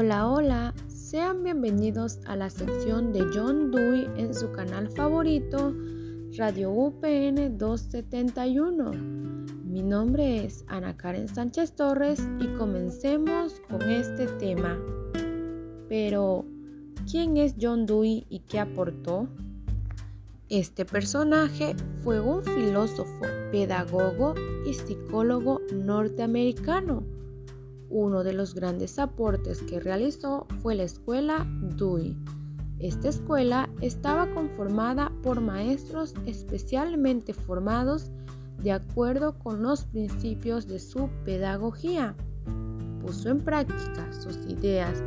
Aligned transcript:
Hola, 0.00 0.28
hola, 0.28 0.74
sean 0.86 1.42
bienvenidos 1.42 2.20
a 2.24 2.36
la 2.36 2.50
sección 2.50 3.12
de 3.12 3.26
John 3.34 3.72
Dewey 3.72 4.06
en 4.16 4.32
su 4.32 4.52
canal 4.52 4.88
favorito, 4.92 5.74
Radio 6.36 6.70
UPN 6.70 7.58
271. 7.58 8.92
Mi 9.64 9.82
nombre 9.82 10.44
es 10.44 10.64
Ana 10.68 10.96
Karen 10.96 11.26
Sánchez 11.26 11.72
Torres 11.72 12.22
y 12.38 12.46
comencemos 12.56 13.60
con 13.68 13.90
este 13.90 14.28
tema. 14.38 14.78
Pero, 15.88 16.44
¿quién 17.10 17.36
es 17.36 17.56
John 17.60 17.84
Dewey 17.84 18.24
y 18.28 18.38
qué 18.38 18.60
aportó? 18.60 19.26
Este 20.48 20.84
personaje 20.84 21.74
fue 22.04 22.20
un 22.20 22.44
filósofo, 22.44 23.26
pedagogo 23.50 24.36
y 24.64 24.74
psicólogo 24.74 25.60
norteamericano 25.74 27.18
uno 27.90 28.24
de 28.24 28.32
los 28.32 28.54
grandes 28.54 28.98
aportes 28.98 29.62
que 29.62 29.80
realizó 29.80 30.46
fue 30.62 30.74
la 30.74 30.84
escuela 30.84 31.46
Dewey. 31.76 32.16
Esta 32.78 33.08
escuela 33.08 33.68
estaba 33.80 34.32
conformada 34.32 35.12
por 35.22 35.40
maestros 35.40 36.14
especialmente 36.26 37.34
formados 37.34 38.12
de 38.62 38.72
acuerdo 38.72 39.38
con 39.38 39.62
los 39.62 39.84
principios 39.84 40.66
de 40.66 40.78
su 40.78 41.08
pedagogía. 41.24 42.14
Puso 43.00 43.30
en 43.30 43.40
práctica 43.40 44.12
sus 44.12 44.36
ideas 44.48 45.02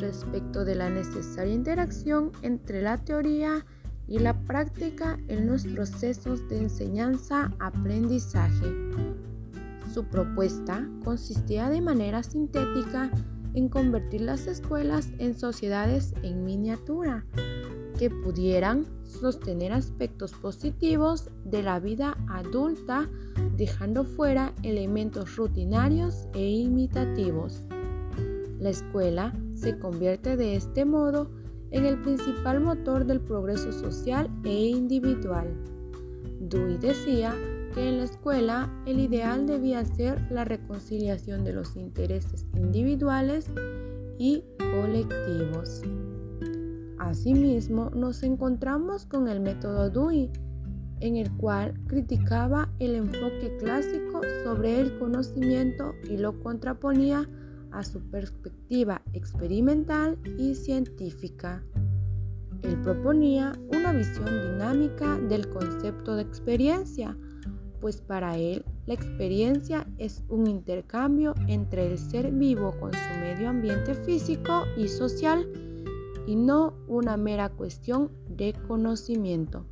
respecto 0.00 0.64
de 0.64 0.74
la 0.74 0.90
necesaria 0.90 1.54
interacción 1.54 2.32
entre 2.42 2.82
la 2.82 2.98
teoría 2.98 3.64
y 4.06 4.18
la 4.18 4.38
práctica 4.46 5.18
en 5.28 5.46
los 5.46 5.64
procesos 5.66 6.46
de 6.48 6.58
enseñanza-aprendizaje. 6.58 8.66
Su 9.94 10.02
propuesta 10.02 10.90
consistía 11.04 11.70
de 11.70 11.80
manera 11.80 12.24
sintética 12.24 13.12
en 13.54 13.68
convertir 13.68 14.22
las 14.22 14.48
escuelas 14.48 15.10
en 15.18 15.38
sociedades 15.38 16.14
en 16.24 16.42
miniatura 16.42 17.24
que 17.96 18.10
pudieran 18.10 18.86
sostener 19.04 19.72
aspectos 19.72 20.32
positivos 20.32 21.30
de 21.44 21.62
la 21.62 21.78
vida 21.78 22.18
adulta 22.28 23.08
dejando 23.56 24.02
fuera 24.02 24.52
elementos 24.64 25.36
rutinarios 25.36 26.26
e 26.34 26.44
imitativos. 26.44 27.62
La 28.58 28.70
escuela 28.70 29.32
se 29.52 29.78
convierte 29.78 30.36
de 30.36 30.56
este 30.56 30.84
modo 30.84 31.30
en 31.70 31.84
el 31.84 32.02
principal 32.02 32.58
motor 32.58 33.06
del 33.06 33.20
progreso 33.20 33.70
social 33.70 34.28
e 34.42 34.66
individual. 34.70 35.54
Dewey 36.40 36.78
decía 36.78 37.32
que 37.74 37.88
en 37.88 37.98
la 37.98 38.04
escuela 38.04 38.70
el 38.86 39.00
ideal 39.00 39.46
debía 39.46 39.84
ser 39.84 40.20
la 40.30 40.44
reconciliación 40.44 41.44
de 41.44 41.52
los 41.52 41.76
intereses 41.76 42.46
individuales 42.54 43.50
y 44.18 44.44
colectivos. 44.58 45.82
Asimismo, 46.98 47.90
nos 47.90 48.22
encontramos 48.22 49.06
con 49.06 49.28
el 49.28 49.40
método 49.40 49.90
Dewey, 49.90 50.30
en 51.00 51.16
el 51.16 51.30
cual 51.36 51.74
criticaba 51.86 52.72
el 52.78 52.94
enfoque 52.94 53.56
clásico 53.58 54.20
sobre 54.44 54.80
el 54.80 54.98
conocimiento 54.98 55.92
y 56.08 56.16
lo 56.16 56.40
contraponía 56.40 57.28
a 57.72 57.82
su 57.82 58.00
perspectiva 58.10 59.02
experimental 59.12 60.16
y 60.38 60.54
científica. 60.54 61.62
Él 62.62 62.80
proponía 62.80 63.52
una 63.76 63.92
visión 63.92 64.26
dinámica 64.26 65.18
del 65.18 65.48
concepto 65.50 66.16
de 66.16 66.22
experiencia, 66.22 67.18
pues 67.84 68.00
para 68.00 68.38
él 68.38 68.64
la 68.86 68.94
experiencia 68.94 69.86
es 69.98 70.24
un 70.30 70.46
intercambio 70.46 71.34
entre 71.48 71.86
el 71.86 71.98
ser 71.98 72.32
vivo 72.32 72.72
con 72.80 72.92
su 72.94 73.20
medio 73.20 73.50
ambiente 73.50 73.94
físico 73.94 74.62
y 74.78 74.88
social 74.88 75.46
y 76.26 76.34
no 76.34 76.72
una 76.88 77.18
mera 77.18 77.50
cuestión 77.50 78.10
de 78.30 78.54
conocimiento. 78.66 79.66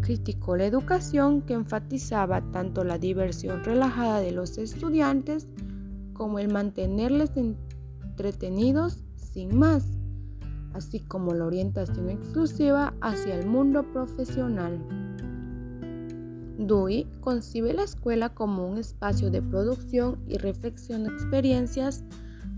Criticó 0.00 0.56
la 0.56 0.64
educación 0.64 1.42
que 1.42 1.52
enfatizaba 1.52 2.50
tanto 2.50 2.82
la 2.82 2.96
diversión 2.96 3.62
relajada 3.62 4.20
de 4.20 4.32
los 4.32 4.56
estudiantes 4.56 5.50
como 6.14 6.38
el 6.38 6.50
mantenerles 6.50 7.32
entretenidos 7.36 9.04
sin 9.16 9.54
más, 9.58 9.84
así 10.72 11.00
como 11.00 11.34
la 11.34 11.44
orientación 11.44 12.08
exclusiva 12.08 12.94
hacia 13.02 13.38
el 13.38 13.46
mundo 13.46 13.82
profesional. 13.92 15.09
Dewey 16.60 17.06
concibe 17.20 17.72
la 17.72 17.84
escuela 17.84 18.34
como 18.34 18.68
un 18.68 18.76
espacio 18.76 19.30
de 19.30 19.40
producción 19.40 20.22
y 20.28 20.36
reflexión 20.36 21.04
de 21.04 21.10
experiencias 21.10 22.04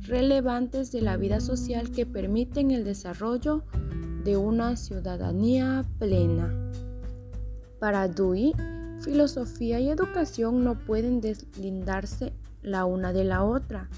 relevantes 0.01 0.91
de 0.91 1.03
la 1.03 1.17
vida 1.17 1.39
social 1.39 1.93
que 1.93 2.05
permiten 2.05 2.73
el 2.73 2.83
desarrollo 2.83 3.63
de 4.25 4.37
una 4.37 4.77
ciudadanía 4.77 5.85
plena. 6.01 6.53
Para 7.79 8.09
Dewey, 8.09 8.55
filosofía 9.01 9.79
y 9.79 9.91
educación 9.91 10.65
no 10.65 10.75
pueden 10.81 11.21
deslindarse 11.21 12.33
la 12.61 12.85
una 12.85 13.13
de 13.13 13.23
la 13.23 13.45
otra. 13.45 13.89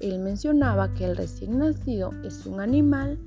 Él 0.00 0.18
mencionaba 0.18 0.94
que 0.94 1.04
el 1.04 1.16
recién 1.16 1.60
nacido 1.60 2.10
es 2.24 2.44
un 2.44 2.58
animal 2.58 3.20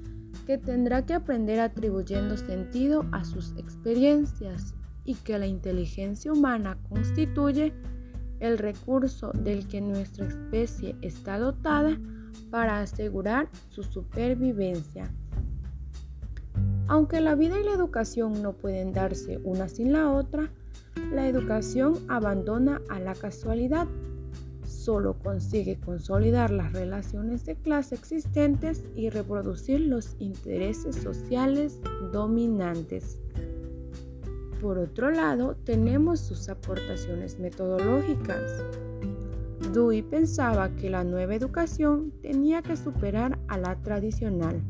que 0.45 0.57
tendrá 0.57 1.05
que 1.05 1.13
aprender 1.13 1.61
atribuyendo 1.61 2.35
sentido 2.35 3.05
a 3.13 3.23
sus 3.23 3.53
experiencias 3.55 4.73
y 5.05 5.15
que 5.15 5.37
la 5.37 5.47
inteligencia 5.47 6.31
humana 6.31 6.77
constituye 6.89 7.73
el 8.39 8.57
recurso 8.57 9.31
del 9.33 9.67
que 9.67 9.81
nuestra 9.81 10.27
especie 10.27 10.95
está 11.01 11.39
dotada 11.39 11.97
para 12.51 12.81
asegurar 12.81 13.47
su 13.69 13.83
supervivencia. 13.83 15.11
Aunque 16.87 17.21
la 17.21 17.35
vida 17.35 17.59
y 17.59 17.63
la 17.63 17.73
educación 17.73 18.41
no 18.41 18.53
pueden 18.53 18.91
darse 18.91 19.39
una 19.43 19.69
sin 19.69 19.93
la 19.93 20.11
otra, 20.11 20.51
la 21.11 21.27
educación 21.27 21.93
abandona 22.09 22.81
a 22.89 22.99
la 22.99 23.15
casualidad. 23.15 23.87
Solo 24.65 25.17
consigue 25.19 25.79
consolidar 25.79 26.51
las 26.51 26.73
relaciones 26.73 27.45
de 27.45 27.55
clase 27.55 27.95
existentes 27.95 28.83
y 28.95 29.09
reproducir 29.09 29.79
los 29.79 30.15
intereses 30.19 30.97
sociales 30.97 31.79
dominantes. 32.11 33.19
Por 34.63 34.77
otro 34.77 35.11
lado, 35.11 35.57
tenemos 35.65 36.21
sus 36.21 36.47
aportaciones 36.47 37.37
metodológicas. 37.37 38.63
Dewey 39.73 40.01
pensaba 40.01 40.73
que 40.77 40.89
la 40.89 41.03
nueva 41.03 41.35
educación 41.35 42.13
tenía 42.21 42.61
que 42.61 42.77
superar 42.77 43.37
a 43.49 43.57
la 43.57 43.75
tradicional, 43.81 44.61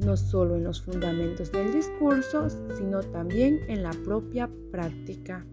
no 0.00 0.18
solo 0.18 0.56
en 0.56 0.64
los 0.64 0.82
fundamentos 0.82 1.50
del 1.50 1.72
discurso, 1.72 2.50
sino 2.76 3.00
también 3.00 3.60
en 3.68 3.82
la 3.82 3.92
propia 4.04 4.50
práctica. 4.70 5.46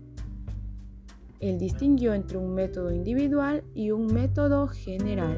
Él 1.40 1.58
distinguió 1.58 2.14
entre 2.14 2.38
un 2.38 2.54
método 2.54 2.92
individual 2.92 3.64
y 3.74 3.92
un 3.92 4.08
método 4.08 4.68
general. 4.68 5.38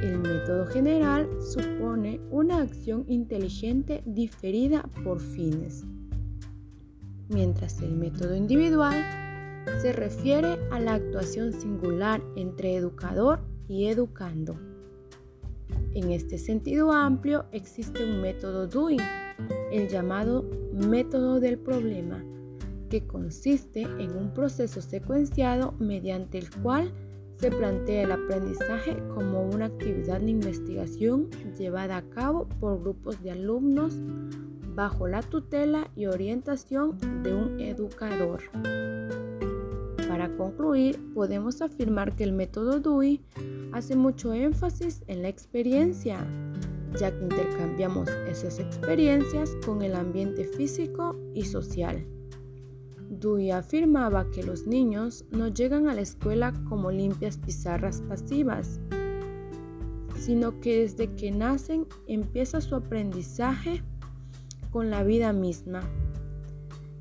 El 0.00 0.18
método 0.18 0.66
general 0.66 1.28
supone 1.40 2.20
una 2.30 2.58
acción 2.58 3.04
inteligente 3.08 4.00
diferida 4.06 4.88
por 5.02 5.18
fines 5.18 5.84
mientras 7.32 7.80
el 7.82 7.94
método 7.94 8.34
individual 8.34 8.96
se 9.80 9.92
refiere 9.92 10.58
a 10.70 10.80
la 10.80 10.94
actuación 10.94 11.52
singular 11.52 12.22
entre 12.36 12.76
educador 12.76 13.40
y 13.68 13.86
educando. 13.86 14.58
En 15.94 16.10
este 16.10 16.38
sentido 16.38 16.92
amplio 16.92 17.46
existe 17.52 18.04
un 18.04 18.20
método 18.20 18.66
Dewey, 18.66 18.98
el 19.70 19.88
llamado 19.88 20.48
método 20.72 21.40
del 21.40 21.58
problema, 21.58 22.24
que 22.88 23.06
consiste 23.06 23.82
en 23.82 24.16
un 24.16 24.32
proceso 24.34 24.82
secuenciado 24.82 25.72
mediante 25.78 26.38
el 26.38 26.50
cual 26.62 26.92
se 27.42 27.50
plantea 27.50 28.04
el 28.04 28.12
aprendizaje 28.12 29.02
como 29.16 29.42
una 29.42 29.64
actividad 29.64 30.20
de 30.20 30.30
investigación 30.30 31.28
llevada 31.58 31.96
a 31.96 32.02
cabo 32.02 32.46
por 32.60 32.80
grupos 32.80 33.20
de 33.20 33.32
alumnos 33.32 33.96
bajo 34.76 35.08
la 35.08 35.22
tutela 35.22 35.90
y 35.96 36.06
orientación 36.06 36.96
de 37.24 37.34
un 37.34 37.58
educador. 37.58 38.44
Para 40.06 40.36
concluir, 40.36 41.00
podemos 41.14 41.62
afirmar 41.62 42.14
que 42.14 42.22
el 42.22 42.32
método 42.32 42.78
Dewey 42.78 43.20
hace 43.72 43.96
mucho 43.96 44.32
énfasis 44.32 45.02
en 45.08 45.22
la 45.22 45.28
experiencia, 45.28 46.24
ya 46.96 47.10
que 47.10 47.24
intercambiamos 47.24 48.08
esas 48.28 48.60
experiencias 48.60 49.50
con 49.66 49.82
el 49.82 49.96
ambiente 49.96 50.44
físico 50.44 51.16
y 51.34 51.44
social. 51.44 52.06
Dewey 53.12 53.50
afirmaba 53.50 54.30
que 54.30 54.42
los 54.42 54.66
niños 54.66 55.24
no 55.30 55.48
llegan 55.48 55.88
a 55.88 55.94
la 55.94 56.00
escuela 56.00 56.52
como 56.68 56.90
limpias 56.90 57.36
pizarras 57.36 58.00
pasivas, 58.08 58.80
sino 60.16 60.60
que 60.60 60.80
desde 60.80 61.14
que 61.14 61.30
nacen 61.30 61.86
empieza 62.06 62.60
su 62.60 62.74
aprendizaje 62.74 63.82
con 64.70 64.90
la 64.90 65.02
vida 65.02 65.32
misma 65.32 65.80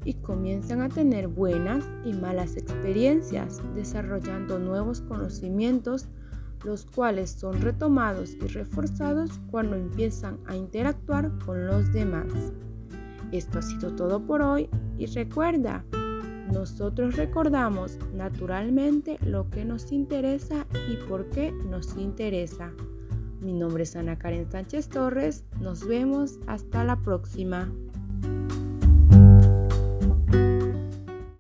y 0.03 0.15
comienzan 0.15 0.81
a 0.81 0.89
tener 0.89 1.27
buenas 1.27 1.87
y 2.03 2.13
malas 2.13 2.57
experiencias, 2.57 3.61
desarrollando 3.75 4.59
nuevos 4.59 5.01
conocimientos 5.01 6.09
los 6.63 6.85
cuales 6.85 7.31
son 7.31 7.61
retomados 7.61 8.35
y 8.35 8.47
reforzados 8.47 9.39
cuando 9.49 9.75
empiezan 9.75 10.39
a 10.45 10.55
interactuar 10.55 11.31
con 11.45 11.65
los 11.65 11.91
demás. 11.91 12.27
Esto 13.31 13.59
ha 13.59 13.61
sido 13.61 13.95
todo 13.95 14.25
por 14.25 14.41
hoy 14.41 14.69
y 14.97 15.05
recuerda, 15.07 15.83
nosotros 16.51 17.15
recordamos 17.15 17.97
naturalmente 18.13 19.17
lo 19.25 19.49
que 19.49 19.65
nos 19.65 19.91
interesa 19.91 20.65
y 20.89 20.95
por 21.07 21.29
qué 21.29 21.51
nos 21.51 21.97
interesa. 21.97 22.71
Mi 23.41 23.53
nombre 23.53 23.83
es 23.83 23.95
Ana 23.95 24.19
Karen 24.19 24.49
Sánchez 24.51 24.89
Torres. 24.89 25.43
Nos 25.59 25.87
vemos 25.87 26.39
hasta 26.47 26.83
la 26.83 26.97
próxima. 26.97 27.71